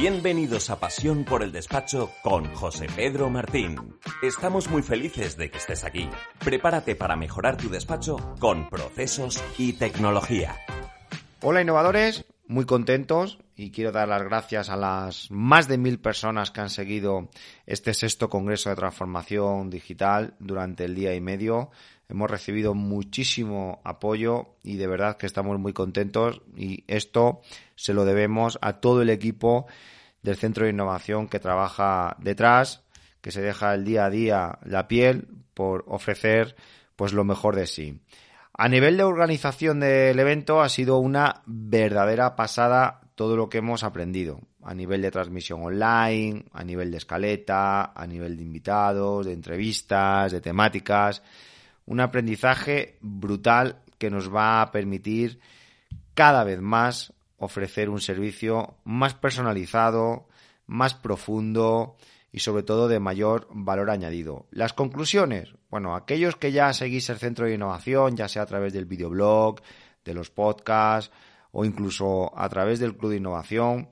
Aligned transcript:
Bienvenidos 0.00 0.70
a 0.70 0.80
Pasión 0.80 1.26
por 1.26 1.42
el 1.42 1.52
Despacho 1.52 2.10
con 2.22 2.46
José 2.54 2.86
Pedro 2.96 3.28
Martín. 3.28 3.98
Estamos 4.22 4.70
muy 4.70 4.80
felices 4.80 5.36
de 5.36 5.50
que 5.50 5.58
estés 5.58 5.84
aquí. 5.84 6.08
Prepárate 6.42 6.96
para 6.96 7.16
mejorar 7.16 7.58
tu 7.58 7.68
despacho 7.68 8.16
con 8.38 8.70
procesos 8.70 9.44
y 9.58 9.74
tecnología. 9.74 10.56
Hola 11.42 11.60
innovadores, 11.60 12.24
muy 12.46 12.64
contentos 12.64 13.40
y 13.56 13.72
quiero 13.72 13.92
dar 13.92 14.08
las 14.08 14.22
gracias 14.22 14.70
a 14.70 14.76
las 14.76 15.30
más 15.30 15.68
de 15.68 15.76
mil 15.76 16.00
personas 16.00 16.50
que 16.50 16.62
han 16.62 16.70
seguido 16.70 17.28
este 17.66 17.92
sexto 17.92 18.30
Congreso 18.30 18.70
de 18.70 18.76
Transformación 18.76 19.68
Digital 19.68 20.32
durante 20.38 20.86
el 20.86 20.94
día 20.94 21.14
y 21.14 21.20
medio. 21.20 21.72
Hemos 22.10 22.28
recibido 22.28 22.74
muchísimo 22.74 23.80
apoyo 23.84 24.56
y 24.64 24.78
de 24.78 24.88
verdad 24.88 25.16
que 25.16 25.26
estamos 25.26 25.60
muy 25.60 25.72
contentos 25.72 26.42
y 26.56 26.82
esto 26.88 27.40
se 27.76 27.94
lo 27.94 28.04
debemos 28.04 28.58
a 28.62 28.80
todo 28.80 29.02
el 29.02 29.10
equipo 29.10 29.66
del 30.20 30.36
Centro 30.36 30.64
de 30.64 30.72
Innovación 30.72 31.28
que 31.28 31.38
trabaja 31.38 32.16
detrás, 32.18 32.82
que 33.20 33.30
se 33.30 33.40
deja 33.40 33.74
el 33.74 33.84
día 33.84 34.06
a 34.06 34.10
día 34.10 34.58
la 34.64 34.88
piel 34.88 35.28
por 35.54 35.84
ofrecer 35.86 36.56
pues 36.96 37.12
lo 37.12 37.22
mejor 37.22 37.54
de 37.54 37.68
sí. 37.68 38.00
A 38.54 38.68
nivel 38.68 38.96
de 38.96 39.04
organización 39.04 39.78
del 39.78 40.18
evento 40.18 40.62
ha 40.62 40.68
sido 40.68 40.98
una 40.98 41.42
verdadera 41.46 42.34
pasada 42.34 43.02
todo 43.14 43.36
lo 43.36 43.48
que 43.48 43.58
hemos 43.58 43.84
aprendido 43.84 44.40
a 44.64 44.74
nivel 44.74 45.00
de 45.00 45.12
transmisión 45.12 45.62
online, 45.62 46.44
a 46.52 46.64
nivel 46.64 46.90
de 46.90 46.96
escaleta, 46.96 47.92
a 47.94 48.06
nivel 48.08 48.36
de 48.36 48.42
invitados, 48.42 49.26
de 49.26 49.32
entrevistas, 49.32 50.32
de 50.32 50.40
temáticas 50.40 51.22
un 51.86 52.00
aprendizaje 52.00 52.98
brutal 53.00 53.82
que 53.98 54.10
nos 54.10 54.34
va 54.34 54.62
a 54.62 54.70
permitir 54.72 55.40
cada 56.14 56.44
vez 56.44 56.60
más 56.60 57.12
ofrecer 57.36 57.88
un 57.88 58.00
servicio 58.00 58.76
más 58.84 59.14
personalizado, 59.14 60.28
más 60.66 60.94
profundo 60.94 61.96
y 62.32 62.40
sobre 62.40 62.62
todo 62.62 62.86
de 62.88 63.00
mayor 63.00 63.48
valor 63.50 63.90
añadido. 63.90 64.46
Las 64.50 64.72
conclusiones, 64.72 65.54
bueno, 65.70 65.96
aquellos 65.96 66.36
que 66.36 66.52
ya 66.52 66.72
seguís 66.72 67.08
el 67.10 67.18
centro 67.18 67.46
de 67.46 67.54
innovación, 67.54 68.16
ya 68.16 68.28
sea 68.28 68.42
a 68.42 68.46
través 68.46 68.72
del 68.72 68.86
videoblog, 68.86 69.60
de 70.04 70.14
los 70.14 70.30
podcasts 70.30 71.12
o 71.52 71.64
incluso 71.64 72.32
a 72.38 72.48
través 72.48 72.78
del 72.78 72.96
club 72.96 73.10
de 73.10 73.16
innovación, 73.16 73.88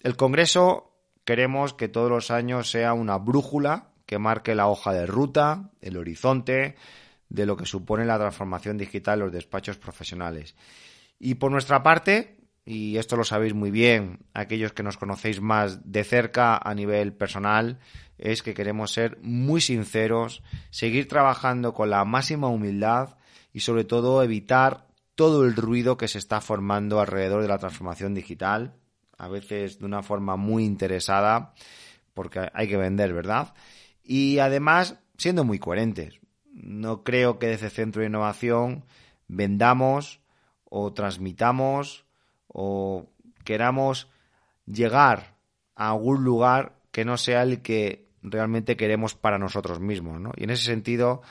el 0.00 0.16
Congreso 0.16 0.92
queremos 1.24 1.74
que 1.74 1.88
todos 1.88 2.10
los 2.10 2.30
años 2.30 2.70
sea 2.70 2.92
una 2.92 3.18
brújula 3.18 3.88
que 4.06 4.18
marque 4.18 4.54
la 4.54 4.68
hoja 4.68 4.92
de 4.92 5.06
ruta, 5.06 5.70
el 5.80 5.96
horizonte, 5.96 6.76
de 7.32 7.46
lo 7.46 7.56
que 7.56 7.64
supone 7.64 8.04
la 8.04 8.18
transformación 8.18 8.76
digital 8.76 9.18
en 9.18 9.24
los 9.24 9.32
despachos 9.32 9.78
profesionales. 9.78 10.54
Y 11.18 11.36
por 11.36 11.50
nuestra 11.50 11.82
parte, 11.82 12.36
y 12.66 12.98
esto 12.98 13.16
lo 13.16 13.24
sabéis 13.24 13.54
muy 13.54 13.70
bien, 13.70 14.18
aquellos 14.34 14.72
que 14.72 14.82
nos 14.82 14.98
conocéis 14.98 15.40
más 15.40 15.90
de 15.90 16.04
cerca 16.04 16.58
a 16.58 16.74
nivel 16.74 17.14
personal, 17.14 17.78
es 18.18 18.42
que 18.42 18.52
queremos 18.52 18.92
ser 18.92 19.18
muy 19.22 19.62
sinceros, 19.62 20.42
seguir 20.70 21.08
trabajando 21.08 21.72
con 21.72 21.88
la 21.88 22.04
máxima 22.04 22.48
humildad 22.48 23.16
y 23.52 23.60
sobre 23.60 23.84
todo 23.84 24.22
evitar 24.22 24.86
todo 25.14 25.44
el 25.46 25.56
ruido 25.56 25.96
que 25.96 26.08
se 26.08 26.18
está 26.18 26.42
formando 26.42 27.00
alrededor 27.00 27.40
de 27.40 27.48
la 27.48 27.58
transformación 27.58 28.12
digital, 28.12 28.74
a 29.16 29.28
veces 29.28 29.78
de 29.78 29.86
una 29.86 30.02
forma 30.02 30.36
muy 30.36 30.64
interesada, 30.64 31.54
porque 32.12 32.50
hay 32.52 32.68
que 32.68 32.76
vender, 32.76 33.14
¿verdad? 33.14 33.54
Y 34.04 34.38
además 34.38 34.98
siendo 35.16 35.44
muy 35.44 35.58
coherentes. 35.58 36.21
No 36.62 37.02
creo 37.02 37.38
que 37.38 37.48
desde 37.48 37.70
Centro 37.70 38.00
de 38.00 38.08
Innovación 38.08 38.84
vendamos 39.26 40.20
o 40.64 40.92
transmitamos 40.92 42.06
o 42.46 43.10
queramos 43.44 44.08
llegar 44.64 45.36
a 45.74 45.90
algún 45.90 46.22
lugar 46.24 46.78
que 46.92 47.04
no 47.04 47.16
sea 47.16 47.42
el 47.42 47.62
que 47.62 48.08
realmente 48.22 48.76
queremos 48.76 49.14
para 49.14 49.38
nosotros 49.38 49.80
mismos. 49.80 50.20
¿no? 50.20 50.30
Y 50.36 50.44
en 50.44 50.50
ese 50.50 50.64
sentido, 50.64 51.22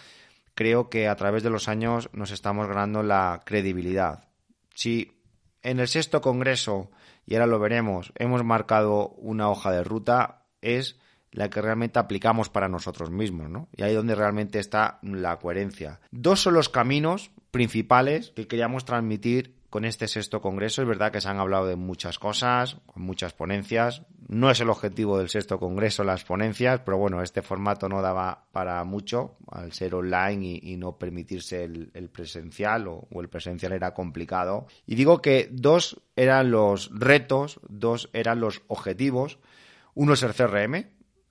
creo 0.53 0.89
que 0.89 1.07
a 1.07 1.15
través 1.15 1.43
de 1.43 1.49
los 1.49 1.69
años 1.69 2.09
nos 2.11 2.31
estamos 2.31 2.67
ganando 2.67 3.01
la 3.01 3.41
credibilidad. 3.45 4.27
Si 4.75 5.17
en 5.63 5.79
el 5.79 5.87
sexto 5.87 6.21
congreso, 6.21 6.91
y 7.25 7.35
ahora 7.35 7.47
lo 7.47 7.59
veremos, 7.59 8.11
hemos 8.15 8.43
marcado 8.43 9.09
una 9.17 9.49
hoja 9.49 9.71
de 9.71 9.83
ruta, 9.83 10.43
es 10.61 10.99
la 11.31 11.49
que 11.49 11.61
realmente 11.61 11.99
aplicamos 11.99 12.49
para 12.49 12.67
nosotros 12.67 13.09
mismos, 13.09 13.49
¿no? 13.49 13.69
Y 13.75 13.83
ahí 13.83 13.93
donde 13.93 14.15
realmente 14.15 14.59
está 14.59 14.99
la 15.01 15.37
coherencia. 15.39 15.99
Dos 16.11 16.41
son 16.41 16.53
los 16.53 16.69
caminos 16.69 17.31
principales 17.51 18.31
que 18.35 18.47
queríamos 18.47 18.85
transmitir 18.85 19.61
con 19.71 19.85
este 19.85 20.09
sexto 20.09 20.41
congreso. 20.41 20.81
Es 20.81 20.87
verdad 20.87 21.13
que 21.13 21.21
se 21.21 21.29
han 21.29 21.39
hablado 21.39 21.65
de 21.65 21.77
muchas 21.77 22.19
cosas, 22.19 22.77
con 22.85 23.03
muchas 23.03 23.33
ponencias. 23.33 24.03
No 24.27 24.51
es 24.51 24.59
el 24.59 24.69
objetivo 24.69 25.17
del 25.17 25.29
sexto 25.29 25.59
congreso 25.59 26.03
las 26.03 26.25
ponencias, 26.25 26.81
pero 26.83 26.97
bueno, 26.97 27.21
este 27.23 27.41
formato 27.41 27.87
no 27.87 28.01
daba 28.01 28.47
para 28.51 28.83
mucho 28.83 29.37
al 29.49 29.71
ser 29.71 29.95
online 29.95 30.59
y, 30.61 30.75
no 30.75 30.97
permitirse 30.97 31.63
el, 31.63 32.09
presencial 32.11 32.89
o, 32.89 33.07
o 33.09 33.21
el 33.21 33.29
presencial 33.29 33.71
era 33.71 33.93
complicado. 33.93 34.67
Y 34.85 34.95
digo 34.95 35.21
que 35.21 35.47
dos 35.49 36.01
eran 36.17 36.51
los 36.51 36.91
retos, 36.93 37.61
dos 37.69 38.09
eran 38.11 38.41
los 38.41 38.63
objetivos. 38.67 39.39
Uno 39.93 40.13
es 40.13 40.23
el 40.23 40.33
CRM, 40.33 40.85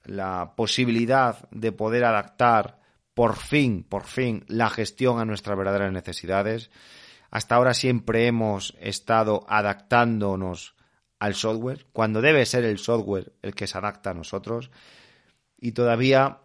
la 0.04 0.54
posibilidad 0.56 1.48
de 1.50 1.72
poder 1.72 2.04
adaptar 2.04 2.80
por 3.14 3.36
fin, 3.36 3.82
por 3.82 4.04
fin, 4.04 4.44
la 4.48 4.70
gestión 4.70 5.18
a 5.18 5.24
nuestras 5.24 5.56
verdaderas 5.56 5.92
necesidades. 5.92 6.70
Hasta 7.30 7.54
ahora 7.54 7.74
siempre 7.74 8.26
hemos 8.26 8.74
estado 8.80 9.44
adaptándonos 9.48 10.74
al 11.18 11.34
software, 11.34 11.86
cuando 11.92 12.22
debe 12.22 12.46
ser 12.46 12.64
el 12.64 12.78
software 12.78 13.32
el 13.42 13.54
que 13.54 13.66
se 13.66 13.76
adapta 13.76 14.10
a 14.10 14.14
nosotros. 14.14 14.70
Y 15.58 15.72
todavía, 15.72 16.38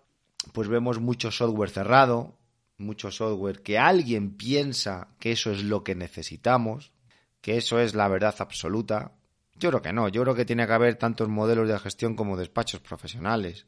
pues 0.54 0.68
vemos 0.68 1.00
mucho 1.00 1.32
software 1.32 1.70
cerrado, 1.70 2.38
mucho 2.78 3.10
software 3.10 3.62
que 3.62 3.80
alguien 3.80 4.36
piensa 4.36 5.08
que 5.20 5.32
eso 5.32 5.52
es 5.52 5.64
lo 5.64 5.84
que 5.84 5.96
necesitamos, 5.96 6.92
que 7.40 7.58
eso 7.58 7.80
es 7.80 7.96
la 7.96 8.10
verdad 8.10 8.36
absoluta, 8.40 9.14
yo 9.56 9.70
creo 9.70 9.82
que 9.82 9.94
no, 9.94 10.10
yo 10.10 10.22
creo 10.24 10.36
que 10.36 10.46
tiene 10.46 10.68
que 10.68 10.74
haber 10.74 10.96
tantos 10.96 11.30
modelos 11.30 11.68
de 11.68 11.80
gestión 11.80 12.16
como 12.16 12.38
despachos 12.38 12.82
profesionales, 12.82 13.66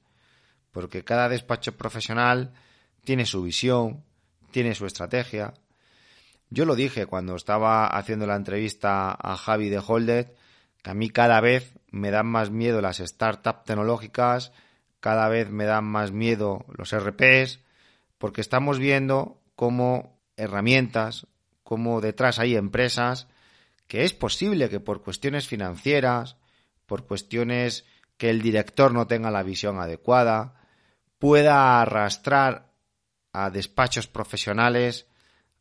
porque 0.72 1.03
cada 1.03 1.30
despacho 1.30 1.78
profesional 1.78 2.53
tiene 3.03 3.25
su 3.25 3.42
visión, 3.44 4.03
tiene 4.52 4.75
su 4.75 4.86
estrategia. 4.86 5.53
Yo 6.50 6.66
lo 6.66 6.75
dije 6.75 7.06
cuando 7.06 7.36
estaba 7.36 7.88
haciendo 7.88 8.28
la 8.28 8.36
entrevista 8.36 9.12
a 9.12 9.38
Javi 9.38 9.70
de 9.70 9.81
Holded, 9.86 10.28
que 10.84 10.90
a 10.90 10.94
mí 10.94 11.09
cada 11.09 11.40
vez 11.40 11.74
me 11.90 12.12
dan 12.12 12.28
más 12.28 12.52
miedo 12.52 12.81
las 12.81 12.98
startups 12.98 13.64
tecnológicas, 13.64 14.52
cada 15.00 15.30
vez 15.30 15.50
me 15.50 15.66
dan 15.66 15.86
más 15.86 16.12
miedo 16.12 16.66
los 16.78 16.94
RPs, 16.94 17.62
porque 18.18 18.42
estamos 18.42 18.78
viendo 18.78 19.40
cómo 19.56 20.19
herramientas, 20.36 21.28
cómo 21.64 22.02
detrás 22.02 22.40
hay 22.40 22.56
empresas 22.56 23.28
que 23.88 24.03
es 24.03 24.14
posible 24.14 24.70
que 24.70 24.80
por 24.80 25.02
cuestiones 25.02 25.48
financieras, 25.48 26.38
por 26.86 27.06
cuestiones 27.06 27.86
que 28.18 28.30
el 28.30 28.42
director 28.42 28.94
no 28.94 29.07
tenga 29.07 29.31
la 29.31 29.44
visión 29.44 29.80
adecuada, 29.80 30.56
pueda 31.19 31.81
arrastrar 31.81 32.74
a 33.31 33.50
despachos 33.50 34.07
profesionales 34.07 35.07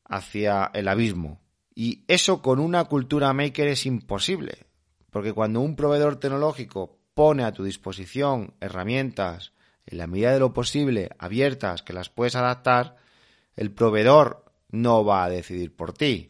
hacia 0.05 0.71
el 0.75 0.89
abismo. 0.89 1.41
Y 1.75 2.05
eso 2.09 2.41
con 2.43 2.59
una 2.59 2.85
cultura 2.85 3.33
maker 3.33 3.69
es 3.69 3.87
imposible, 3.87 4.67
porque 5.11 5.33
cuando 5.33 5.61
un 5.61 5.77
proveedor 5.77 6.17
tecnológico 6.17 6.99
pone 7.15 7.45
a 7.45 7.53
tu 7.53 7.65
disposición 7.65 8.55
herramientas 8.61 9.53
en 9.85 9.99
la 9.99 10.07
medida 10.07 10.33
de 10.33 10.41
lo 10.41 10.53
posible 10.53 11.11
abiertas 11.19 11.83
que 11.83 11.93
las 11.93 12.09
puedes 12.09 12.35
adaptar, 12.35 12.97
el 13.57 13.73
proveedor 13.73 14.45
no 14.71 15.05
va 15.05 15.25
a 15.25 15.31
decidir 15.31 15.75
por 15.75 15.93
ti, 15.93 16.29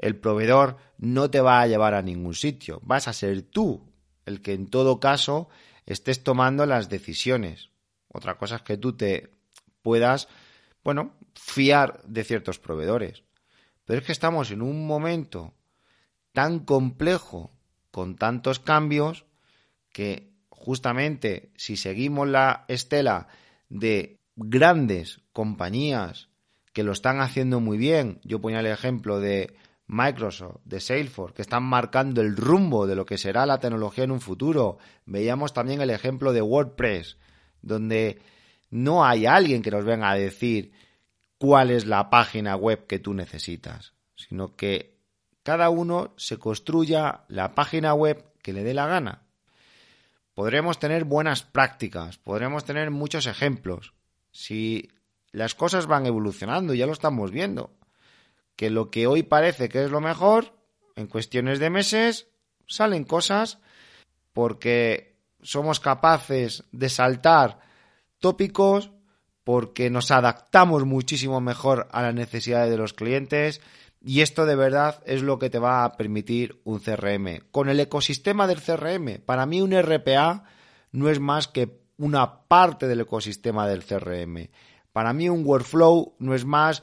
el 0.00 0.16
proveedor 0.16 0.78
no 0.96 1.30
te 1.30 1.40
va 1.40 1.60
a 1.60 1.66
llevar 1.66 1.94
a 1.94 2.02
ningún 2.02 2.34
sitio. 2.34 2.80
Vas 2.82 3.06
a 3.06 3.12
ser 3.12 3.42
tú 3.42 3.92
el 4.24 4.40
que 4.40 4.54
en 4.54 4.66
todo 4.66 4.98
caso 4.98 5.48
estés 5.84 6.24
tomando 6.24 6.64
las 6.64 6.88
decisiones. 6.88 7.68
Otra 8.08 8.38
cosa 8.38 8.56
es 8.56 8.62
que 8.62 8.78
tú 8.78 8.96
te 8.96 9.30
puedas, 9.82 10.28
bueno, 10.82 11.16
fiar 11.34 12.02
de 12.04 12.24
ciertos 12.24 12.58
proveedores. 12.58 13.24
Pero 13.84 14.00
es 14.00 14.06
que 14.06 14.12
estamos 14.12 14.50
en 14.50 14.62
un 14.62 14.86
momento 14.86 15.54
tan 16.32 16.60
complejo, 16.60 17.52
con 17.90 18.16
tantos 18.16 18.58
cambios, 18.58 19.26
que 19.92 20.32
justamente 20.48 21.52
si 21.56 21.76
seguimos 21.76 22.26
la 22.26 22.64
estela 22.68 23.28
de 23.68 24.20
grandes 24.36 25.20
compañías 25.32 26.28
que 26.72 26.84
lo 26.84 26.92
están 26.92 27.20
haciendo 27.20 27.60
muy 27.60 27.76
bien, 27.76 28.20
yo 28.24 28.40
ponía 28.40 28.60
el 28.60 28.66
ejemplo 28.66 29.20
de 29.20 29.56
Microsoft, 29.90 30.60
de 30.64 30.78
Salesforce, 30.78 31.34
que 31.34 31.42
están 31.42 31.64
marcando 31.64 32.20
el 32.20 32.36
rumbo 32.36 32.86
de 32.86 32.94
lo 32.94 33.04
que 33.04 33.18
será 33.18 33.44
la 33.44 33.58
tecnología 33.58 34.04
en 34.04 34.12
un 34.12 34.20
futuro. 34.20 34.78
Veíamos 35.04 35.52
también 35.52 35.80
el 35.80 35.90
ejemplo 35.90 36.32
de 36.32 36.42
WordPress, 36.42 37.16
donde 37.60 38.22
no 38.70 39.04
hay 39.04 39.26
alguien 39.26 39.62
que 39.62 39.72
nos 39.72 39.84
venga 39.84 40.08
a 40.08 40.14
decir 40.14 40.70
cuál 41.38 41.72
es 41.72 41.86
la 41.86 42.08
página 42.08 42.54
web 42.54 42.86
que 42.86 43.00
tú 43.00 43.14
necesitas, 43.14 43.94
sino 44.14 44.54
que 44.54 45.00
cada 45.42 45.70
uno 45.70 46.14
se 46.16 46.38
construya 46.38 47.24
la 47.26 47.56
página 47.56 47.92
web 47.92 48.24
que 48.42 48.52
le 48.52 48.62
dé 48.62 48.74
la 48.74 48.86
gana. 48.86 49.22
Podremos 50.34 50.78
tener 50.78 51.04
buenas 51.04 51.42
prácticas, 51.42 52.16
podremos 52.16 52.64
tener 52.64 52.92
muchos 52.92 53.26
ejemplos. 53.26 53.92
Si 54.30 54.88
las 55.32 55.56
cosas 55.56 55.88
van 55.88 56.06
evolucionando, 56.06 56.74
ya 56.74 56.86
lo 56.86 56.92
estamos 56.92 57.32
viendo, 57.32 57.76
que 58.60 58.68
lo 58.68 58.90
que 58.90 59.06
hoy 59.06 59.22
parece 59.22 59.70
que 59.70 59.82
es 59.84 59.90
lo 59.90 60.02
mejor, 60.02 60.52
en 60.94 61.06
cuestiones 61.06 61.60
de 61.60 61.70
meses 61.70 62.26
salen 62.66 63.04
cosas 63.04 63.58
porque 64.34 65.16
somos 65.40 65.80
capaces 65.80 66.64
de 66.70 66.90
saltar 66.90 67.60
tópicos, 68.18 68.90
porque 69.44 69.88
nos 69.88 70.10
adaptamos 70.10 70.84
muchísimo 70.84 71.40
mejor 71.40 71.88
a 71.90 72.02
las 72.02 72.14
necesidades 72.14 72.70
de 72.70 72.76
los 72.76 72.92
clientes 72.92 73.62
y 73.98 74.20
esto 74.20 74.44
de 74.44 74.56
verdad 74.56 75.02
es 75.06 75.22
lo 75.22 75.38
que 75.38 75.48
te 75.48 75.58
va 75.58 75.82
a 75.82 75.96
permitir 75.96 76.60
un 76.64 76.80
CRM. 76.80 77.40
Con 77.50 77.70
el 77.70 77.80
ecosistema 77.80 78.46
del 78.46 78.60
CRM, 78.60 79.22
para 79.24 79.46
mí 79.46 79.62
un 79.62 79.72
RPA 79.72 80.44
no 80.92 81.08
es 81.08 81.18
más 81.18 81.48
que 81.48 81.80
una 81.96 82.42
parte 82.42 82.88
del 82.88 83.00
ecosistema 83.00 83.66
del 83.66 83.86
CRM. 83.86 84.50
Para 84.92 85.14
mí 85.14 85.30
un 85.30 85.46
workflow 85.46 86.14
no 86.18 86.34
es 86.34 86.44
más, 86.44 86.82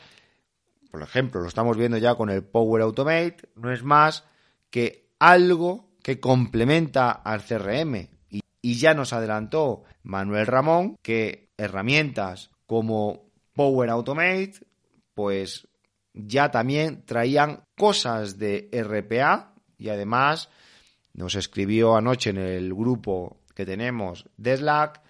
por 0.88 1.02
ejemplo, 1.02 1.42
lo 1.42 1.48
estamos 1.48 1.78
viendo 1.78 1.98
ya 1.98 2.16
con 2.16 2.30
el 2.30 2.44
Power 2.44 2.82
Automate, 2.82 3.38
no 3.56 3.72
es 3.72 3.84
más 3.84 4.24
que 4.70 5.10
algo 5.20 5.90
que 6.02 6.20
complementa 6.20 7.12
al 7.12 7.44
CRM. 7.44 8.08
Y, 8.30 8.76
ya 8.78 8.94
nos 8.94 9.14
adelantó 9.14 9.84
Manuel 10.04 10.46
Ramón 10.46 10.98
que 11.02 11.50
herramientas 11.58 12.52
como 12.66 13.30
Power 13.54 13.90
Automate, 13.90 14.54
pues 15.14 15.68
ya 16.14 16.52
también 16.52 17.06
traían 17.06 17.64
cosas 17.78 18.38
de 18.38 18.70
RPA 18.72 19.54
y 19.78 19.90
además 19.90 20.50
nos 21.14 21.36
escribió 21.36 21.96
anoche 21.96 22.32
en 22.32 22.38
el 22.38 22.74
grupo 22.74 23.38
que 23.56 23.66
tenemos 23.66 24.26
de 24.38 24.58
Slack 24.58 25.02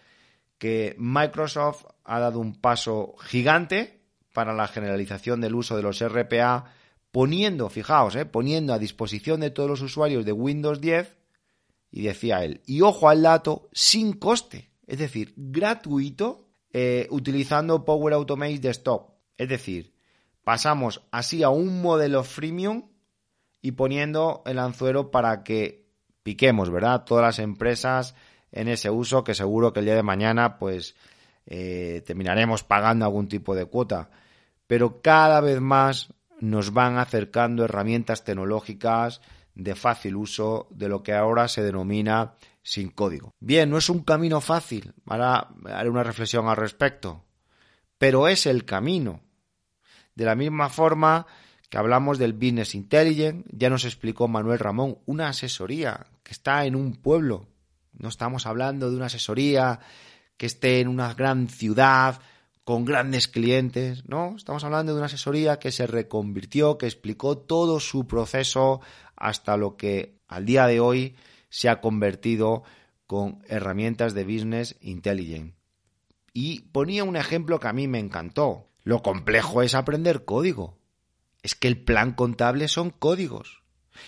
que 0.57 0.95
Microsoft 0.97 1.85
ha 2.03 2.19
dado 2.19 2.39
un 2.39 2.55
paso 2.55 3.15
gigante 3.19 3.96
para 4.37 4.53
la 4.53 4.67
generalización 4.67 5.41
del 5.41 5.55
uso 5.55 5.75
de 5.75 5.81
los 5.81 5.99
RPA 5.99 6.65
poniendo, 7.09 7.71
fijaos, 7.71 8.15
eh, 8.15 8.23
poniendo 8.23 8.71
a 8.71 8.77
disposición 8.77 9.39
de 9.39 9.49
todos 9.49 9.67
los 9.67 9.81
usuarios 9.81 10.25
de 10.25 10.31
Windows 10.31 10.79
10 10.79 11.17
y 11.89 12.03
decía 12.03 12.43
él, 12.43 12.61
y 12.67 12.81
ojo 12.81 13.09
al 13.09 13.23
dato, 13.23 13.67
sin 13.73 14.13
coste, 14.13 14.69
es 14.85 14.99
decir, 14.99 15.33
gratuito, 15.35 16.49
eh, 16.71 17.07
utilizando 17.09 17.83
Power 17.83 18.13
Automate 18.13 18.59
Desktop. 18.59 19.09
Es 19.37 19.49
decir, 19.49 19.95
pasamos 20.43 21.01
así 21.09 21.41
a 21.41 21.49
un 21.49 21.81
modelo 21.81 22.23
freemium 22.23 22.91
y 23.59 23.71
poniendo 23.71 24.43
el 24.45 24.59
anzuelo 24.59 25.09
para 25.09 25.43
que 25.43 25.87
piquemos, 26.21 26.69
¿verdad? 26.69 27.05
Todas 27.05 27.23
las 27.23 27.39
empresas 27.39 28.13
en 28.51 28.67
ese 28.67 28.91
uso 28.91 29.23
que 29.23 29.33
seguro 29.33 29.73
que 29.73 29.79
el 29.79 29.87
día 29.87 29.95
de 29.95 30.03
mañana 30.03 30.59
pues 30.59 30.95
eh, 31.47 32.03
terminaremos 32.05 32.63
pagando 32.63 33.03
algún 33.03 33.27
tipo 33.27 33.55
de 33.55 33.65
cuota. 33.65 34.11
Pero 34.67 35.01
cada 35.01 35.41
vez 35.41 35.59
más 35.61 36.13
nos 36.39 36.73
van 36.73 36.97
acercando 36.97 37.65
herramientas 37.65 38.23
tecnológicas 38.23 39.21
de 39.55 39.75
fácil 39.75 40.15
uso 40.15 40.67
de 40.69 40.87
lo 40.87 41.01
que 41.01 41.13
ahora 41.13 41.47
se 41.47 41.63
denomina 41.63 42.35
sin 42.61 42.89
código. 42.89 43.33
Bien, 43.39 43.69
no 43.69 43.77
es 43.77 43.89
un 43.89 44.03
camino 44.03 44.39
fácil, 44.41 44.93
ahora 45.05 45.49
haré 45.65 45.89
una 45.89 46.03
reflexión 46.03 46.47
al 46.47 46.57
respecto, 46.57 47.23
pero 47.97 48.27
es 48.27 48.45
el 48.45 48.65
camino. 48.65 49.21
De 50.13 50.25
la 50.25 50.35
misma 50.35 50.69
forma 50.69 51.25
que 51.69 51.77
hablamos 51.77 52.17
del 52.17 52.33
Business 52.33 52.75
Intelligence, 52.75 53.43
ya 53.51 53.69
nos 53.69 53.85
explicó 53.85 54.27
Manuel 54.27 54.59
Ramón, 54.59 54.99
una 55.05 55.29
asesoría 55.29 56.07
que 56.23 56.31
está 56.33 56.65
en 56.65 56.75
un 56.75 56.95
pueblo. 56.95 57.47
No 57.93 58.09
estamos 58.09 58.45
hablando 58.45 58.89
de 58.89 58.95
una 58.95 59.07
asesoría 59.07 59.79
que 60.37 60.45
esté 60.45 60.81
en 60.81 60.87
una 60.87 61.13
gran 61.13 61.47
ciudad 61.47 62.19
con 62.67 62.83
grandes 62.83 63.29
clientes, 63.29 64.03
no, 64.09 64.35
estamos 64.35 64.65
hablando 64.65 64.91
de 64.91 64.97
una 64.97 65.05
asesoría 65.05 65.57
que 65.57 65.71
se 65.71 65.87
reconvirtió, 65.87 66.77
que 66.77 66.85
explicó 66.85 67.37
todo 67.37 67.79
su 67.79 68.07
proceso 68.07 68.81
hasta 69.15 69.55
lo 69.55 69.77
que 69.77 70.19
al 70.27 70.45
día 70.45 70.67
de 70.67 70.81
hoy 70.81 71.15
se 71.47 71.69
ha 71.69 71.79
convertido 71.79 72.63
con 73.05 73.41
herramientas 73.47 74.13
de 74.13 74.25
Business 74.25 74.75
Intelligence. 74.81 75.55
Y 76.33 76.63
ponía 76.73 77.05
un 77.05 77.15
ejemplo 77.15 77.57
que 77.61 77.69
a 77.69 77.71
mí 77.71 77.87
me 77.87 77.99
encantó. 77.99 78.67
Lo 78.83 79.01
complejo 79.01 79.61
es 79.61 79.73
aprender 79.73 80.25
código. 80.25 80.77
Es 81.43 81.55
que 81.55 81.69
el 81.69 81.81
plan 81.81 82.11
contable 82.11 82.67
son 82.67 82.89
códigos. 82.89 83.63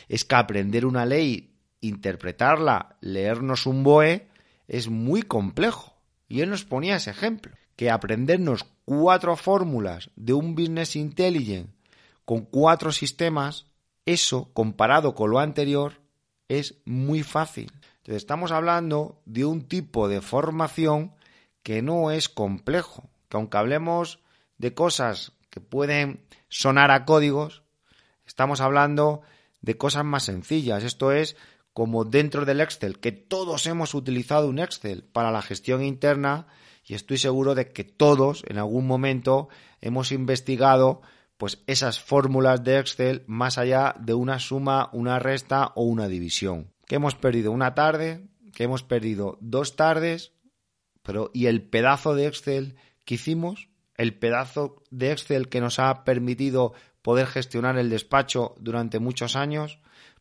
Es 0.09 0.25
que 0.25 0.35
aprender 0.35 0.85
una 0.85 1.05
ley, 1.05 1.55
interpretarla, 1.79 2.97
leernos 2.99 3.65
un 3.65 3.83
BOE, 3.83 4.27
es 4.67 4.89
muy 4.89 5.21
complejo. 5.21 5.95
Y 6.27 6.41
él 6.41 6.49
nos 6.49 6.65
ponía 6.65 6.97
ese 6.97 7.11
ejemplo, 7.11 7.55
que 7.79 7.89
aprendernos 7.89 8.65
cuatro 8.83 9.37
fórmulas 9.37 10.09
de 10.17 10.33
un 10.33 10.53
Business 10.53 10.97
Intelligence 10.97 11.71
con 12.25 12.41
cuatro 12.41 12.91
sistemas, 12.91 13.67
eso, 14.05 14.51
comparado 14.51 15.15
con 15.15 15.31
lo 15.31 15.39
anterior, 15.39 16.01
es 16.49 16.75
muy 16.83 17.23
fácil. 17.23 17.71
Entonces, 17.99 18.17
estamos 18.17 18.51
hablando 18.51 19.21
de 19.23 19.45
un 19.45 19.61
tipo 19.61 20.09
de 20.09 20.19
formación 20.19 21.13
que 21.63 21.81
no 21.81 22.11
es 22.11 22.27
complejo, 22.27 23.09
que 23.29 23.37
aunque 23.37 23.57
hablemos 23.57 24.19
de 24.57 24.73
cosas 24.73 25.31
que 25.49 25.61
pueden 25.61 26.25
sonar 26.49 26.91
a 26.91 27.05
códigos, 27.05 27.63
estamos 28.27 28.59
hablando 28.59 29.21
de 29.61 29.77
cosas 29.77 30.03
más 30.03 30.23
sencillas. 30.23 30.83
Esto 30.83 31.13
es 31.13 31.37
como 31.71 32.03
dentro 32.03 32.43
del 32.43 32.59
Excel, 32.59 32.99
que 32.99 33.13
todos 33.13 33.67
hemos 33.67 33.93
utilizado 33.93 34.49
un 34.49 34.59
Excel 34.59 35.05
para 35.05 35.31
la 35.31 35.41
gestión 35.41 35.81
interna 35.81 36.47
y 36.89 36.95
estoy 36.95 37.17
seguro 37.17 37.55
de 37.55 37.71
que 37.71 37.85
todos 37.85 38.43
en 38.47 38.57
algún 38.57 38.85
momento 38.85 39.47
hemos 39.79 40.11
investigado 40.11 41.01
pues 41.37 41.63
esas 41.67 42.01
fórmulas 42.01 42.63
de 42.65 42.79
Excel 42.79 43.23
más 43.27 43.57
allá 43.57 43.95
de 43.97 44.13
una 44.13 44.39
suma, 44.39 44.89
una 44.91 45.19
resta 45.19 45.71
o 45.75 45.83
una 45.83 46.09
división. 46.09 46.73
Que 46.85 46.95
hemos 46.95 47.15
perdido 47.15 47.53
una 47.53 47.75
tarde, 47.75 48.27
que 48.53 48.63
hemos 48.63 48.83
perdido 48.83 49.37
dos 49.39 49.77
tardes, 49.77 50.33
pero 51.01 51.31
¿y 51.33 51.45
el 51.45 51.61
pedazo 51.61 52.15
de 52.15 52.27
Excel 52.27 52.75
que 53.05 53.15
hicimos? 53.15 53.69
el 53.99 54.13
pedazo 54.13 54.81
de 54.91 55.11
Excel 55.11 55.49
que 55.49 55.59
nos 55.59 55.77
ha 55.77 56.05
permitido 56.05 56.71
poder 57.01 57.27
gestionar 57.27 57.77
el 57.77 57.89
despacho 57.89 58.55
durante 58.57 58.99
muchos 58.99 59.35
años, 59.35 59.79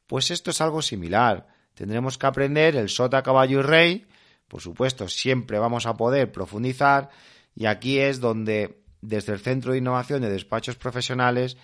pues 0.09 0.33
esto 0.33 0.51
es 0.51 0.61
algo 0.61 0.83
similar. 0.83 1.47
Tendremos 1.75 2.19
que 2.19 2.27
aprender 2.27 2.75
el 2.75 2.89
sota, 2.89 3.23
caballo 3.23 3.61
y 3.61 3.63
rey. 3.63 4.07
Por 4.49 4.63
supuesto, 4.63 5.09
siempre 5.09 5.59
vamos 5.59 5.87
a 5.87 5.97
poder 5.97 6.33
profundizar 6.33 7.11
y 7.55 7.67
aquí 7.67 7.99
es 7.99 8.19
donde 8.21 8.83
desde 9.01 9.35
el 9.35 9.41
Centro 9.41 9.73
de 9.73 9.79
Innovación 9.79 10.23
de 10.23 10.31
Despachos 10.31 10.77
Profesionales 10.77 11.57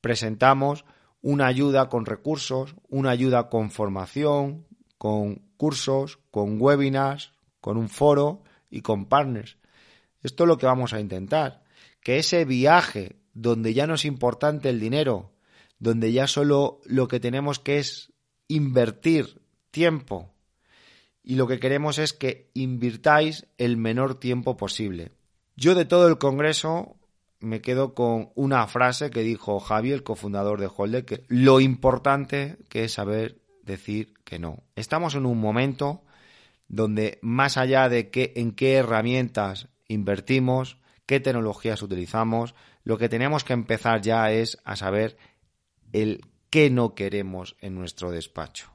presentamos 0.00 0.84
una 1.20 1.46
ayuda 1.46 1.88
con 1.88 2.06
recursos, 2.06 2.76
una 2.88 3.10
ayuda 3.10 3.48
con 3.48 3.70
formación, 3.70 4.66
con 4.96 5.42
cursos, 5.56 6.20
con 6.30 6.60
webinars, 6.60 7.32
con 7.60 7.76
un 7.76 7.88
foro 7.88 8.42
y 8.70 8.82
con 8.82 9.06
partners. 9.06 9.56
Esto 10.22 10.44
es 10.44 10.48
lo 10.48 10.58
que 10.58 10.66
vamos 10.66 10.92
a 10.92 11.00
intentar, 11.00 11.64
que 12.00 12.18
ese 12.18 12.44
viaje 12.44 13.16
donde 13.34 13.74
ya 13.74 13.86
no 13.86 13.94
es 13.94 14.04
importante 14.04 14.68
el 14.68 14.80
dinero, 14.80 15.32
donde 15.78 16.12
ya 16.12 16.26
solo 16.26 16.80
lo 16.84 17.08
que 17.08 17.20
tenemos 17.20 17.58
que 17.58 17.78
es 17.78 18.12
invertir 18.46 19.42
tiempo 19.70 20.32
y 21.28 21.34
lo 21.34 21.46
que 21.46 21.60
queremos 21.60 21.98
es 21.98 22.14
que 22.14 22.50
invirtáis 22.54 23.46
el 23.58 23.76
menor 23.76 24.18
tiempo 24.18 24.56
posible. 24.56 25.12
Yo 25.56 25.74
de 25.74 25.84
todo 25.84 26.08
el 26.08 26.16
Congreso 26.16 26.96
me 27.38 27.60
quedo 27.60 27.92
con 27.92 28.30
una 28.34 28.66
frase 28.66 29.10
que 29.10 29.20
dijo 29.20 29.60
Javi, 29.60 29.92
el 29.92 30.02
cofundador 30.02 30.58
de 30.58 30.70
Holder, 30.74 31.04
que 31.04 31.24
lo 31.28 31.60
importante 31.60 32.56
que 32.70 32.84
es 32.84 32.94
saber 32.94 33.42
decir 33.62 34.14
que 34.24 34.38
no. 34.38 34.62
Estamos 34.74 35.16
en 35.16 35.26
un 35.26 35.38
momento 35.38 36.02
donde 36.66 37.18
más 37.20 37.58
allá 37.58 37.90
de 37.90 38.08
que, 38.08 38.32
en 38.36 38.52
qué 38.52 38.76
herramientas 38.76 39.68
invertimos, 39.86 40.78
qué 41.04 41.20
tecnologías 41.20 41.82
utilizamos, 41.82 42.54
lo 42.84 42.96
que 42.96 43.10
tenemos 43.10 43.44
que 43.44 43.52
empezar 43.52 44.00
ya 44.00 44.32
es 44.32 44.56
a 44.64 44.76
saber 44.76 45.18
el 45.92 46.22
qué 46.48 46.70
no 46.70 46.94
queremos 46.94 47.54
en 47.60 47.74
nuestro 47.74 48.12
despacho. 48.12 48.72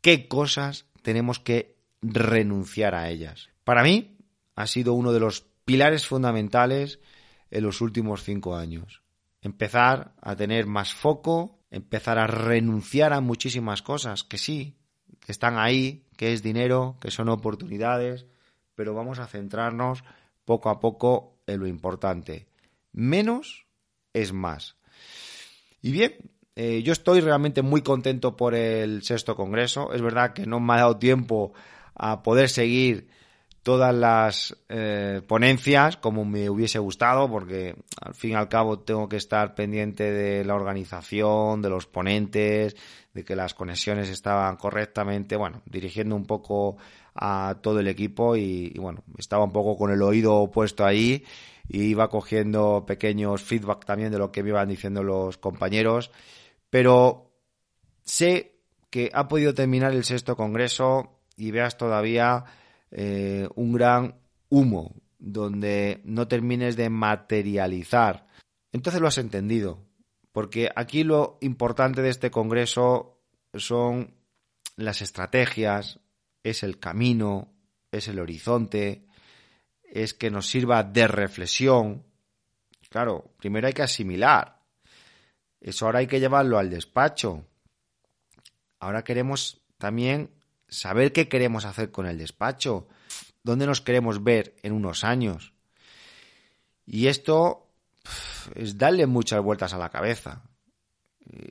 ¿Qué 0.00 0.26
cosas 0.26 0.86
tenemos 1.06 1.38
que 1.38 1.76
renunciar 2.02 2.96
a 2.96 3.08
ellas. 3.10 3.48
Para 3.62 3.84
mí 3.84 4.18
ha 4.56 4.66
sido 4.66 4.94
uno 4.94 5.12
de 5.12 5.20
los 5.20 5.46
pilares 5.64 6.04
fundamentales 6.04 6.98
en 7.52 7.62
los 7.62 7.80
últimos 7.80 8.24
cinco 8.24 8.56
años. 8.56 9.02
Empezar 9.40 10.16
a 10.20 10.34
tener 10.34 10.66
más 10.66 10.94
foco, 10.94 11.60
empezar 11.70 12.18
a 12.18 12.26
renunciar 12.26 13.12
a 13.12 13.20
muchísimas 13.20 13.82
cosas 13.82 14.24
que 14.24 14.36
sí, 14.36 14.74
que 15.20 15.30
están 15.30 15.58
ahí, 15.58 16.08
que 16.16 16.32
es 16.32 16.42
dinero, 16.42 16.96
que 17.00 17.12
son 17.12 17.28
oportunidades, 17.28 18.26
pero 18.74 18.92
vamos 18.92 19.20
a 19.20 19.28
centrarnos 19.28 20.02
poco 20.44 20.70
a 20.70 20.80
poco 20.80 21.38
en 21.46 21.60
lo 21.60 21.68
importante. 21.68 22.48
Menos 22.90 23.68
es 24.12 24.32
más. 24.32 24.74
Y 25.80 25.92
bien, 25.92 26.16
eh, 26.56 26.82
yo 26.82 26.92
estoy 26.92 27.20
realmente 27.20 27.60
muy 27.60 27.82
contento 27.82 28.34
por 28.34 28.54
el 28.54 29.02
sexto 29.02 29.36
congreso. 29.36 29.92
Es 29.92 30.00
verdad 30.00 30.32
que 30.32 30.46
no 30.46 30.58
me 30.58 30.72
ha 30.72 30.78
dado 30.78 30.96
tiempo 30.96 31.52
a 31.94 32.22
poder 32.22 32.48
seguir 32.48 33.08
todas 33.62 33.94
las 33.94 34.56
eh, 34.68 35.20
ponencias 35.26 35.96
como 35.98 36.24
me 36.24 36.48
hubiese 36.48 36.78
gustado, 36.78 37.28
porque 37.28 37.74
al 38.00 38.14
fin 38.14 38.30
y 38.30 38.34
al 38.34 38.48
cabo 38.48 38.78
tengo 38.78 39.08
que 39.08 39.16
estar 39.16 39.54
pendiente 39.54 40.10
de 40.10 40.44
la 40.44 40.54
organización, 40.54 41.60
de 41.60 41.68
los 41.68 41.86
ponentes, 41.86 42.74
de 43.12 43.24
que 43.24 43.36
las 43.36 43.52
conexiones 43.52 44.08
estaban 44.08 44.56
correctamente, 44.56 45.36
bueno, 45.36 45.62
dirigiendo 45.66 46.16
un 46.16 46.24
poco 46.24 46.78
a 47.14 47.56
todo 47.60 47.80
el 47.80 47.88
equipo 47.88 48.36
y, 48.36 48.72
y 48.74 48.78
bueno, 48.78 49.02
estaba 49.18 49.44
un 49.44 49.52
poco 49.52 49.76
con 49.76 49.90
el 49.90 50.00
oído 50.00 50.50
puesto 50.50 50.86
ahí 50.86 51.24
y 51.68 51.82
iba 51.82 52.08
cogiendo 52.08 52.84
pequeños 52.86 53.42
feedback 53.42 53.84
también 53.84 54.12
de 54.12 54.18
lo 54.18 54.30
que 54.30 54.42
me 54.42 54.50
iban 54.50 54.68
diciendo 54.68 55.02
los 55.02 55.38
compañeros, 55.38 56.10
pero 56.70 57.32
sé 58.02 58.60
que 58.90 59.10
ha 59.12 59.28
podido 59.28 59.54
terminar 59.54 59.92
el 59.92 60.04
sexto 60.04 60.36
congreso 60.36 61.20
y 61.36 61.50
veas 61.50 61.76
todavía 61.76 62.44
eh, 62.90 63.48
un 63.54 63.72
gran 63.72 64.14
humo 64.48 64.94
donde 65.18 66.00
no 66.04 66.28
termines 66.28 66.76
de 66.76 66.88
materializar. 66.90 68.26
Entonces 68.72 69.00
lo 69.00 69.08
has 69.08 69.18
entendido, 69.18 69.84
porque 70.32 70.70
aquí 70.74 71.02
lo 71.02 71.38
importante 71.40 72.02
de 72.02 72.10
este 72.10 72.30
Congreso 72.30 73.22
son 73.54 74.14
las 74.76 75.00
estrategias, 75.02 76.00
es 76.42 76.62
el 76.62 76.78
camino, 76.78 77.52
es 77.90 78.08
el 78.08 78.20
horizonte, 78.20 79.06
es 79.82 80.14
que 80.14 80.30
nos 80.30 80.46
sirva 80.46 80.82
de 80.82 81.08
reflexión. 81.08 82.04
Claro, 82.90 83.32
primero 83.38 83.66
hay 83.66 83.72
que 83.72 83.82
asimilar. 83.82 84.55
Eso 85.66 85.86
ahora 85.86 85.98
hay 85.98 86.06
que 86.06 86.20
llevarlo 86.20 86.58
al 86.58 86.70
despacho. 86.70 87.44
Ahora 88.78 89.02
queremos 89.02 89.62
también 89.78 90.30
saber 90.68 91.12
qué 91.12 91.28
queremos 91.28 91.64
hacer 91.64 91.90
con 91.90 92.06
el 92.06 92.18
despacho, 92.18 92.86
dónde 93.42 93.66
nos 93.66 93.80
queremos 93.80 94.22
ver 94.22 94.54
en 94.62 94.72
unos 94.72 95.02
años. 95.02 95.54
Y 96.86 97.08
esto 97.08 97.66
es 98.54 98.78
darle 98.78 99.06
muchas 99.08 99.42
vueltas 99.42 99.74
a 99.74 99.78
la 99.78 99.90
cabeza. 99.90 100.44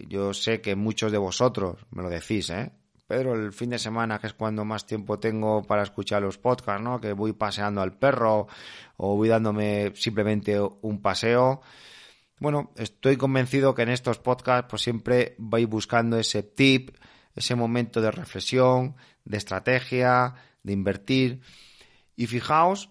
Yo 0.07 0.33
sé 0.33 0.61
que 0.61 0.77
muchos 0.77 1.11
de 1.11 1.17
vosotros 1.17 1.85
me 1.91 2.01
lo 2.01 2.09
decís, 2.09 2.49
¿eh? 2.51 2.71
Pedro, 3.07 3.35
el 3.35 3.51
fin 3.51 3.71
de 3.71 3.79
semana, 3.79 4.17
que 4.17 4.27
es 4.27 4.33
cuando 4.33 4.63
más 4.63 4.85
tiempo 4.85 5.19
tengo 5.19 5.61
para 5.63 5.83
escuchar 5.83 6.21
los 6.21 6.37
podcasts, 6.37 6.81
¿no? 6.81 7.01
Que 7.01 7.11
voy 7.11 7.33
paseando 7.33 7.81
al 7.81 7.97
perro 7.97 8.47
o 8.95 9.15
voy 9.17 9.27
dándome 9.27 9.91
simplemente 9.93 10.57
un 10.59 11.01
paseo. 11.01 11.61
Bueno, 12.39 12.71
estoy 12.75 13.15
convencido 13.15 13.73
que 13.73 13.83
en 13.83 13.89
estos 13.89 14.19
podcasts 14.19 14.67
pues 14.69 14.81
siempre 14.81 15.35
vais 15.37 15.67
buscando 15.67 16.17
ese 16.19 16.43
tip, 16.43 16.95
ese 17.33 17.55
momento 17.55 18.01
de 18.01 18.11
reflexión, 18.11 18.95
de 19.23 19.37
estrategia, 19.37 20.35
de 20.63 20.73
invertir. 20.73 21.41
Y 22.15 22.27
fijaos 22.27 22.89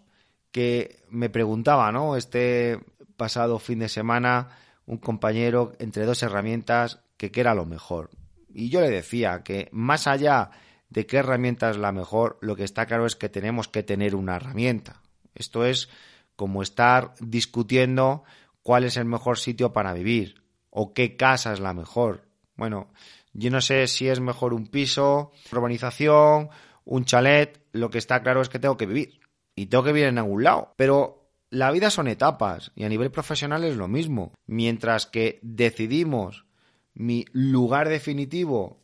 que 0.50 1.02
me 1.10 1.28
preguntaba, 1.28 1.92
¿no? 1.92 2.16
Este 2.16 2.80
pasado 3.16 3.58
fin 3.58 3.80
de 3.80 3.88
semana, 3.88 4.48
un 4.86 4.98
compañero 4.98 5.72
entre 5.78 6.04
dos 6.04 6.22
herramientas 6.22 7.00
que 7.16 7.30
qué 7.30 7.40
era 7.40 7.54
lo 7.54 7.66
mejor. 7.66 8.10
Y 8.48 8.70
yo 8.70 8.80
le 8.80 8.90
decía 8.90 9.42
que 9.42 9.68
más 9.72 10.06
allá 10.06 10.50
de 10.88 11.06
qué 11.06 11.18
herramienta 11.18 11.70
es 11.70 11.76
la 11.76 11.92
mejor, 11.92 12.38
lo 12.40 12.56
que 12.56 12.64
está 12.64 12.86
claro 12.86 13.04
es 13.04 13.16
que 13.16 13.28
tenemos 13.28 13.68
que 13.68 13.82
tener 13.82 14.14
una 14.14 14.36
herramienta. 14.36 15.02
Esto 15.34 15.64
es 15.64 15.88
como 16.36 16.62
estar 16.62 17.14
discutiendo 17.20 18.24
cuál 18.64 18.82
es 18.82 18.96
el 18.96 19.04
mejor 19.04 19.38
sitio 19.38 19.72
para 19.72 19.92
vivir 19.92 20.42
o 20.70 20.92
qué 20.92 21.16
casa 21.16 21.52
es 21.52 21.60
la 21.60 21.74
mejor. 21.74 22.22
Bueno, 22.56 22.88
yo 23.32 23.50
no 23.50 23.60
sé 23.60 23.86
si 23.86 24.08
es 24.08 24.18
mejor 24.18 24.52
un 24.54 24.66
piso, 24.66 25.30
urbanización, 25.52 26.48
un 26.84 27.04
chalet. 27.04 27.60
Lo 27.70 27.90
que 27.90 27.98
está 27.98 28.22
claro 28.22 28.40
es 28.40 28.48
que 28.48 28.58
tengo 28.58 28.76
que 28.76 28.86
vivir. 28.86 29.20
Y 29.54 29.66
tengo 29.66 29.84
que 29.84 29.92
vivir 29.92 30.08
en 30.08 30.18
algún 30.18 30.42
lado. 30.42 30.72
Pero 30.76 31.30
la 31.50 31.70
vida 31.70 31.90
son 31.90 32.08
etapas 32.08 32.72
y 32.74 32.84
a 32.84 32.88
nivel 32.88 33.10
profesional 33.10 33.62
es 33.64 33.76
lo 33.76 33.86
mismo. 33.86 34.32
Mientras 34.46 35.06
que 35.06 35.38
decidimos 35.42 36.46
mi 36.94 37.26
lugar 37.32 37.88
definitivo 37.88 38.80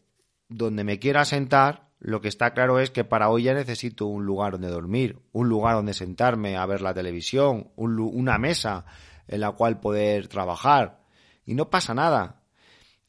donde 0.49 0.85
me 0.85 0.99
quiera 0.99 1.25
sentar, 1.25 1.89
lo 2.01 2.21
que 2.21 2.29
está 2.29 2.53
claro 2.53 2.81
es 2.81 2.91
que 2.91 3.05
para 3.05 3.31
hoy 3.31 3.45
ya 3.45 3.55
necesito 3.55 4.07
un 4.07 4.27
lugar 4.27 4.53
donde 4.53 4.69
dormir, 4.69 5.21
un 5.33 5.49
lugar 5.49 5.75
donde 5.75 5.95
sentarme 5.95 6.57
a 6.57 6.67
ver 6.67 6.83
la 6.83 6.95
televisión, 6.95 7.71
una 7.77 8.39
mesa 8.39 8.85
en 9.31 9.41
la 9.41 9.53
cual 9.53 9.79
poder 9.79 10.27
trabajar. 10.27 10.99
Y 11.47 11.55
no 11.55 11.71
pasa 11.71 11.95
nada. 11.95 12.43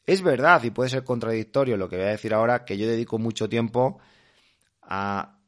Es 0.06 0.22
verdad 0.22 0.64
y 0.64 0.70
puede 0.70 0.92
ser 0.92 1.04
contradictorio 1.04 1.78
lo 1.78 1.90
que 1.90 1.98
voy 1.98 2.06
a 2.06 2.10
decir 2.10 2.34
ahora, 2.34 2.64
que 2.64 2.78
yo 2.78 2.88
dedico 2.88 3.18
mucho 3.18 3.50
tiempo 3.50 3.98
a 4.84 5.40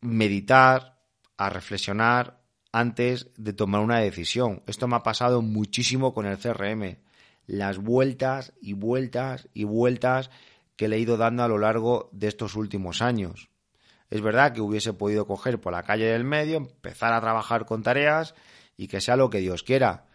meditar, 0.00 0.98
a 1.36 1.48
reflexionar 1.48 2.40
antes 2.72 3.30
de 3.36 3.52
tomar 3.52 3.82
una 3.82 4.00
decisión. 4.00 4.62
Esto 4.66 4.88
me 4.88 4.96
ha 4.96 5.02
pasado 5.04 5.42
muchísimo 5.42 6.12
con 6.12 6.26
el 6.26 6.38
CRM. 6.38 6.96
Las 7.46 7.78
vueltas 7.78 8.52
y 8.60 8.72
vueltas 8.72 9.48
y 9.54 9.62
vueltas 9.62 10.30
que 10.74 10.88
le 10.88 10.96
he 10.96 11.00
ido 11.00 11.16
dando 11.16 11.44
a 11.44 11.48
lo 11.48 11.58
largo 11.58 12.08
de 12.12 12.26
estos 12.26 12.56
últimos 12.56 13.00
años. 13.00 13.48
Es 14.08 14.22
verdad 14.22 14.52
que 14.52 14.60
hubiese 14.60 14.92
podido 14.92 15.24
coger 15.26 15.60
por 15.60 15.72
la 15.72 15.84
calle 15.84 16.06
del 16.06 16.24
medio, 16.24 16.56
empezar 16.56 17.12
a 17.12 17.20
trabajar 17.20 17.64
con 17.64 17.84
tareas 17.84 18.34
y 18.80 18.88
que 18.88 19.02
sea 19.02 19.14
lo 19.14 19.28
que 19.28 19.40
Dios 19.40 19.62
quiera. 19.62 20.06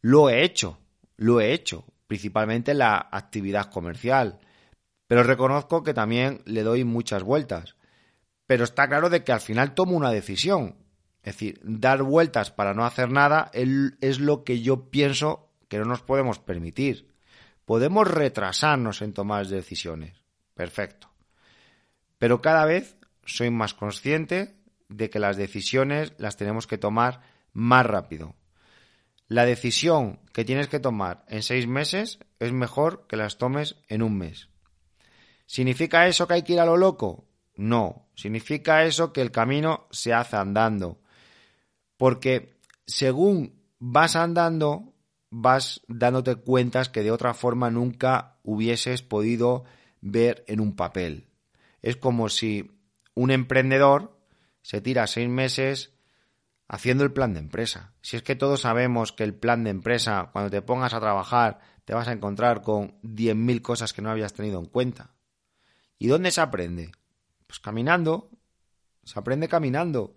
Lo 0.00 0.30
he 0.30 0.42
hecho, 0.42 0.78
lo 1.18 1.38
he 1.38 1.52
hecho, 1.52 1.84
principalmente 2.06 2.72
la 2.72 3.08
actividad 3.12 3.70
comercial. 3.70 4.40
Pero 5.06 5.22
reconozco 5.22 5.82
que 5.82 5.92
también 5.92 6.40
le 6.46 6.62
doy 6.62 6.84
muchas 6.84 7.22
vueltas. 7.22 7.76
Pero 8.46 8.64
está 8.64 8.88
claro 8.88 9.10
de 9.10 9.22
que 9.22 9.32
al 9.32 9.42
final 9.42 9.74
tomo 9.74 9.98
una 9.98 10.12
decisión. 10.12 10.76
Es 11.22 11.34
decir, 11.34 11.60
dar 11.62 12.02
vueltas 12.02 12.50
para 12.50 12.72
no 12.72 12.86
hacer 12.86 13.10
nada 13.10 13.50
es 13.52 14.18
lo 14.18 14.44
que 14.44 14.62
yo 14.62 14.88
pienso 14.88 15.50
que 15.68 15.76
no 15.76 15.84
nos 15.84 16.00
podemos 16.00 16.38
permitir. 16.38 17.12
Podemos 17.66 18.08
retrasarnos 18.08 19.02
en 19.02 19.12
tomar 19.12 19.46
decisiones. 19.46 20.22
Perfecto. 20.54 21.10
Pero 22.16 22.40
cada 22.40 22.64
vez 22.64 22.96
soy 23.26 23.50
más 23.50 23.74
consciente 23.74 24.56
de 24.88 25.10
que 25.10 25.18
las 25.18 25.36
decisiones 25.36 26.14
las 26.16 26.38
tenemos 26.38 26.66
que 26.66 26.78
tomar 26.78 27.20
más 27.52 27.86
rápido. 27.86 28.36
La 29.28 29.44
decisión 29.44 30.18
que 30.32 30.44
tienes 30.44 30.68
que 30.68 30.80
tomar 30.80 31.24
en 31.28 31.42
seis 31.42 31.66
meses 31.66 32.18
es 32.40 32.52
mejor 32.52 33.06
que 33.06 33.16
las 33.16 33.38
tomes 33.38 33.76
en 33.88 34.02
un 34.02 34.18
mes. 34.18 34.48
¿Significa 35.46 36.08
eso 36.08 36.26
que 36.26 36.34
hay 36.34 36.42
que 36.42 36.54
ir 36.54 36.60
a 36.60 36.66
lo 36.66 36.76
loco? 36.76 37.28
No, 37.56 38.08
significa 38.14 38.84
eso 38.84 39.12
que 39.12 39.20
el 39.20 39.30
camino 39.30 39.86
se 39.90 40.12
hace 40.14 40.36
andando. 40.36 41.00
Porque 41.96 42.58
según 42.86 43.60
vas 43.78 44.16
andando, 44.16 44.94
vas 45.30 45.82
dándote 45.86 46.36
cuentas 46.36 46.88
que 46.88 47.02
de 47.02 47.10
otra 47.10 47.34
forma 47.34 47.70
nunca 47.70 48.38
hubieses 48.42 49.02
podido 49.02 49.64
ver 50.00 50.44
en 50.48 50.60
un 50.60 50.74
papel. 50.74 51.28
Es 51.82 51.96
como 51.96 52.28
si 52.28 52.70
un 53.14 53.30
emprendedor 53.30 54.18
se 54.62 54.80
tira 54.80 55.06
seis 55.06 55.28
meses 55.28 55.92
haciendo 56.70 57.02
el 57.02 57.12
plan 57.12 57.34
de 57.34 57.40
empresa. 57.40 57.92
Si 58.00 58.16
es 58.16 58.22
que 58.22 58.36
todos 58.36 58.60
sabemos 58.60 59.10
que 59.10 59.24
el 59.24 59.34
plan 59.34 59.64
de 59.64 59.70
empresa, 59.70 60.30
cuando 60.32 60.52
te 60.52 60.62
pongas 60.62 60.94
a 60.94 61.00
trabajar, 61.00 61.58
te 61.84 61.94
vas 61.94 62.06
a 62.06 62.12
encontrar 62.12 62.62
con 62.62 62.92
10.000 63.02 63.60
cosas 63.60 63.92
que 63.92 64.02
no 64.02 64.08
habías 64.08 64.34
tenido 64.34 64.60
en 64.60 64.66
cuenta. 64.66 65.10
¿Y 65.98 66.06
dónde 66.06 66.30
se 66.30 66.40
aprende? 66.40 66.92
Pues 67.48 67.58
caminando. 67.58 68.30
Se 69.02 69.18
aprende 69.18 69.48
caminando. 69.48 70.14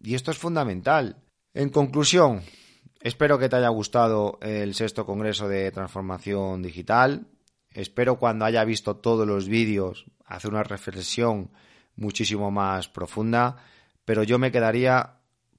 Y 0.00 0.14
esto 0.14 0.30
es 0.30 0.38
fundamental. 0.38 1.16
En 1.52 1.68
conclusión, 1.68 2.42
espero 3.00 3.40
que 3.40 3.48
te 3.48 3.56
haya 3.56 3.68
gustado 3.70 4.38
el 4.40 4.76
sexto 4.76 5.04
Congreso 5.04 5.48
de 5.48 5.72
Transformación 5.72 6.62
Digital. 6.62 7.26
Espero 7.72 8.20
cuando 8.20 8.44
haya 8.44 8.62
visto 8.64 8.98
todos 8.98 9.26
los 9.26 9.48
vídeos 9.48 10.06
hacer 10.24 10.52
una 10.52 10.62
reflexión 10.62 11.50
muchísimo 11.96 12.52
más 12.52 12.88
profunda. 12.88 13.56
Pero 14.04 14.22
yo 14.22 14.38
me 14.38 14.52
quedaría 14.52 15.17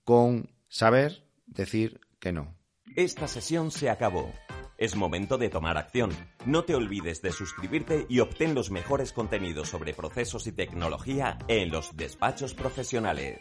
con 0.09 0.49
saber 0.69 1.23
decir 1.45 2.01
que 2.19 2.31
no. 2.31 2.55
Esta 2.95 3.27
sesión 3.27 3.69
se 3.69 3.91
acabó. 3.91 4.33
Es 4.75 4.95
momento 4.95 5.37
de 5.37 5.49
tomar 5.49 5.77
acción. 5.77 6.09
No 6.47 6.63
te 6.63 6.73
olvides 6.73 7.21
de 7.21 7.31
suscribirte 7.31 8.07
y 8.09 8.19
obtén 8.19 8.55
los 8.55 8.71
mejores 8.71 9.13
contenidos 9.13 9.69
sobre 9.69 9.93
procesos 9.93 10.47
y 10.47 10.51
tecnología 10.51 11.37
en 11.47 11.69
los 11.69 11.95
despachos 11.95 12.55
profesionales. 12.55 13.39